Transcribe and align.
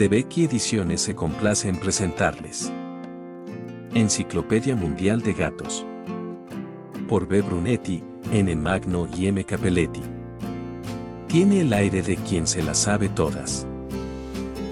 de 0.00 0.08
Becky 0.08 0.44
Ediciones 0.44 1.02
se 1.02 1.14
complace 1.14 1.68
en 1.68 1.76
presentarles. 1.76 2.72
Enciclopedia 3.92 4.74
Mundial 4.74 5.20
de 5.20 5.34
Gatos. 5.34 5.84
Por 7.06 7.28
B. 7.28 7.42
Brunetti, 7.42 8.02
N. 8.32 8.56
Magno 8.56 9.06
y 9.14 9.26
M. 9.26 9.44
Capelletti. 9.44 10.00
Tiene 11.28 11.60
el 11.60 11.74
aire 11.74 12.00
de 12.00 12.16
quien 12.16 12.46
se 12.46 12.62
las 12.62 12.78
sabe 12.78 13.10
todas. 13.10 13.66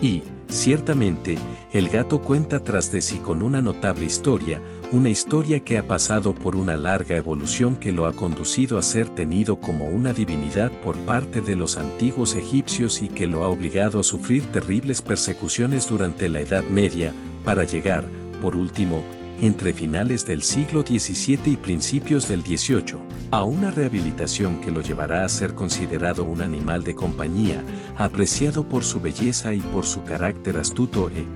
Y, 0.01 0.23
ciertamente, 0.49 1.37
el 1.73 1.89
gato 1.89 2.21
cuenta 2.21 2.62
tras 2.65 2.91
de 2.91 3.01
sí 3.01 3.19
con 3.19 3.43
una 3.43 3.62
notable 3.62 4.05
historia, 4.07 4.61
una 4.91 5.11
historia 5.11 5.61
que 5.61 5.79
ha 5.79 5.87
pasado 5.87 6.35
por 6.35 6.57
una 6.57 6.77
larga 6.77 7.17
evolución 7.17 7.77
que 7.77 7.93
lo 7.93 8.07
ha 8.07 8.12
conducido 8.12 8.79
a 8.79 8.83
ser 8.83 9.09
tenido 9.09 9.61
como 9.61 9.87
una 9.87 10.12
divinidad 10.12 10.73
por 10.83 10.97
parte 10.97 11.41
de 11.41 11.57
los 11.57 11.77
antiguos 11.77 12.34
egipcios 12.34 13.02
y 13.02 13.09
que 13.09 13.27
lo 13.27 13.45
ha 13.45 13.48
obligado 13.48 14.01
a 14.01 14.05
sufrir 14.05 14.45
terribles 14.51 15.02
persecuciones 15.02 15.88
durante 15.88 16.29
la 16.29 16.41
Edad 16.41 16.65
Media, 16.65 17.12
para 17.45 17.65
llegar, 17.65 18.05
por 18.41 18.57
último, 18.57 19.02
entre 19.41 19.73
finales 19.73 20.27
del 20.27 20.42
siglo 20.42 20.83
XVII 20.83 21.52
y 21.52 21.56
principios 21.56 22.29
del 22.29 22.42
XVIII, 22.42 22.98
a 23.30 23.45
una 23.45 23.70
rehabilitación 23.70 24.60
que 24.60 24.70
lo 24.70 24.80
llevará 24.80 25.24
a 25.24 25.29
ser 25.29 25.55
considerado 25.55 26.24
un 26.24 26.42
animal 26.42 26.83
de 26.83 26.95
compañía, 26.95 27.62
apreciado 27.96 28.69
por 28.69 28.84
su 28.84 29.01
belleza 29.01 29.55
y 29.55 29.60
por 29.60 29.87
su 29.87 30.02
carácter 30.02 30.56
astuto 30.56 31.10
e 31.10 31.27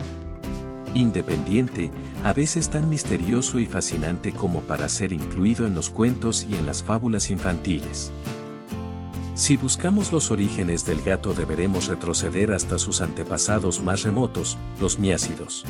independiente, 0.95 1.91
a 2.23 2.33
veces 2.33 2.69
tan 2.69 2.88
misterioso 2.88 3.59
y 3.59 3.66
fascinante 3.66 4.32
como 4.32 4.60
para 4.60 4.88
ser 4.88 5.12
incluido 5.12 5.66
en 5.66 5.74
los 5.74 5.88
cuentos 5.88 6.46
y 6.48 6.55
en 6.55 6.66
las 6.66 6.82
fábulas 6.82 7.30
infantiles. 7.30 8.12
Si 9.34 9.57
buscamos 9.57 10.12
los 10.12 10.30
orígenes 10.30 10.84
del 10.84 11.01
gato 11.01 11.32
deberemos 11.32 11.87
retroceder 11.87 12.52
hasta 12.52 12.79
sus 12.79 13.01
antepasados 13.01 13.82
más 13.82 14.02
remotos, 14.02 14.59
los 14.80 14.99
miácidos. 14.99 15.65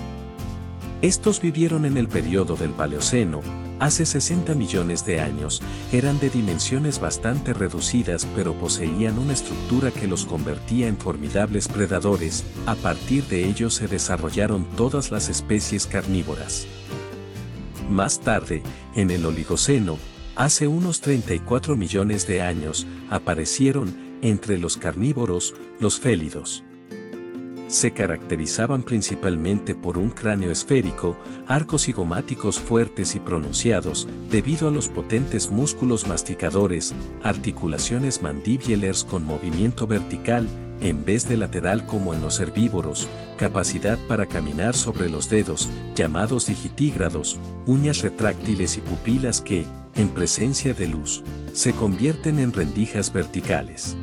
Estos 1.02 1.40
vivieron 1.40 1.84
en 1.84 1.96
el 1.96 2.06
periodo 2.06 2.54
del 2.54 2.70
Paleoceno, 2.70 3.40
hace 3.80 4.06
60 4.06 4.54
millones 4.54 5.04
de 5.04 5.18
años, 5.18 5.60
eran 5.90 6.20
de 6.20 6.30
dimensiones 6.30 7.00
bastante 7.00 7.52
reducidas 7.52 8.24
pero 8.36 8.54
poseían 8.54 9.18
una 9.18 9.32
estructura 9.32 9.90
que 9.90 10.06
los 10.06 10.24
convertía 10.24 10.86
en 10.86 10.96
formidables 10.96 11.66
predadores, 11.66 12.44
a 12.66 12.76
partir 12.76 13.24
de 13.24 13.48
ellos 13.48 13.74
se 13.74 13.88
desarrollaron 13.88 14.64
todas 14.76 15.10
las 15.10 15.28
especies 15.28 15.88
carnívoras. 15.88 16.68
Más 17.90 18.20
tarde, 18.20 18.62
en 18.94 19.10
el 19.10 19.26
Oligoceno, 19.26 19.98
hace 20.36 20.68
unos 20.68 21.00
34 21.00 21.74
millones 21.74 22.28
de 22.28 22.42
años, 22.42 22.86
aparecieron, 23.10 23.92
entre 24.22 24.56
los 24.56 24.76
carnívoros, 24.76 25.52
los 25.80 25.98
félidos 25.98 26.62
se 27.72 27.92
caracterizaban 27.92 28.82
principalmente 28.82 29.74
por 29.74 29.96
un 29.96 30.10
cráneo 30.10 30.50
esférico, 30.50 31.16
arcos 31.46 31.86
cigomáticos 31.86 32.60
fuertes 32.60 33.14
y 33.14 33.20
pronunciados, 33.20 34.06
debido 34.30 34.68
a 34.68 34.70
los 34.70 34.90
potentes 34.90 35.50
músculos 35.50 36.06
masticadores, 36.06 36.94
articulaciones 37.22 38.20
mandíbulas 38.20 39.04
con 39.04 39.24
movimiento 39.24 39.86
vertical, 39.86 40.46
en 40.82 41.04
vez 41.06 41.26
de 41.26 41.38
lateral 41.38 41.86
como 41.86 42.12
en 42.12 42.20
los 42.20 42.40
herbívoros, 42.40 43.08
capacidad 43.38 43.98
para 44.06 44.26
caminar 44.26 44.74
sobre 44.74 45.08
los 45.08 45.30
dedos, 45.30 45.70
llamados 45.94 46.46
digitígrados, 46.46 47.38
uñas 47.64 48.02
retráctiles 48.02 48.76
y 48.76 48.82
pupilas 48.82 49.40
que, 49.40 49.64
en 49.94 50.08
presencia 50.08 50.74
de 50.74 50.88
luz, 50.88 51.22
se 51.54 51.72
convierten 51.72 52.38
en 52.38 52.52
rendijas 52.52 53.12
verticales. 53.12 53.96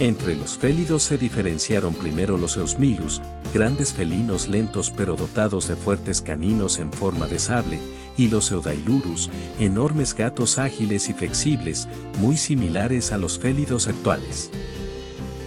Entre 0.00 0.34
los 0.34 0.56
félidos 0.56 1.02
se 1.02 1.18
diferenciaron 1.18 1.94
primero 1.94 2.38
los 2.38 2.56
eusmilus, 2.56 3.20
grandes 3.52 3.92
felinos 3.92 4.48
lentos 4.48 4.90
pero 4.90 5.16
dotados 5.16 5.68
de 5.68 5.76
fuertes 5.76 6.22
caninos 6.22 6.78
en 6.78 6.92
forma 6.92 7.26
de 7.26 7.38
sable, 7.38 7.78
y 8.16 8.28
los 8.28 8.50
eudailurus, 8.50 9.30
enormes 9.58 10.14
gatos 10.14 10.58
ágiles 10.58 11.08
y 11.08 11.12
flexibles, 11.12 11.88
muy 12.18 12.36
similares 12.36 13.12
a 13.12 13.18
los 13.18 13.38
félidos 13.38 13.88
actuales. 13.88 14.50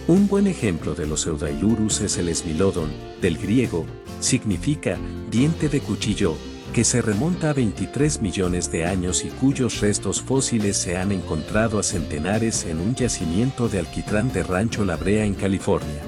Un 0.08 0.28
buen 0.28 0.46
ejemplo 0.46 0.94
de 0.94 1.06
los 1.06 1.26
eudailurus 1.26 2.00
es 2.00 2.16
el 2.16 2.28
esmilodon, 2.28 2.90
del 3.20 3.38
griego, 3.38 3.84
significa 4.20 4.96
diente 5.30 5.68
de 5.68 5.80
cuchillo, 5.80 6.36
que 6.72 6.84
se 6.84 7.02
remonta 7.02 7.50
a 7.50 7.52
23 7.52 8.20
millones 8.20 8.70
de 8.70 8.84
años 8.84 9.24
y 9.24 9.28
cuyos 9.28 9.80
restos 9.80 10.20
fósiles 10.20 10.76
se 10.76 10.96
han 10.96 11.12
encontrado 11.12 11.78
a 11.78 11.82
centenares 11.82 12.64
en 12.64 12.80
un 12.80 12.94
yacimiento 12.94 13.68
de 13.68 13.78
alquitrán 13.78 14.32
de 14.32 14.42
Rancho 14.42 14.84
La 14.84 14.96
Brea 14.96 15.24
en 15.24 15.34
California. 15.34 16.02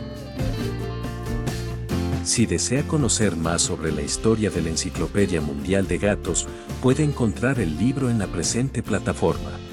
Si 2.24 2.44
desea 2.44 2.82
conocer 2.82 3.36
más 3.36 3.62
sobre 3.62 3.90
la 3.90 4.02
historia 4.02 4.50
de 4.50 4.60
la 4.60 4.68
Enciclopedia 4.68 5.40
Mundial 5.40 5.88
de 5.88 5.96
Gatos, 5.96 6.46
puede 6.82 7.02
encontrar 7.02 7.58
el 7.58 7.78
libro 7.78 8.10
en 8.10 8.18
la 8.18 8.26
presente 8.26 8.82
plataforma. 8.82 9.67